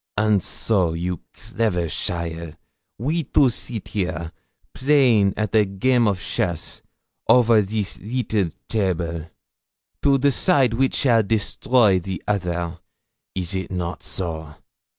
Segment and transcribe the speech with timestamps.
[0.17, 2.55] 'And so, you clever cheaile,
[2.97, 4.31] we two sit here,
[4.73, 6.81] playing at a game of chess,
[7.29, 9.27] over this little table,
[10.01, 12.79] to decide which shall destroy the other
[13.35, 14.55] is it not so?'